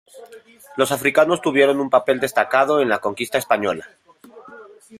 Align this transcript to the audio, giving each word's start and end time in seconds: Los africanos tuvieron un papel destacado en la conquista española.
Los 0.77 0.91
africanos 0.91 1.41
tuvieron 1.43 1.79
un 1.79 1.91
papel 1.91 2.19
destacado 2.19 2.81
en 2.81 2.89
la 2.89 2.97
conquista 2.99 3.37
española. 3.37 3.85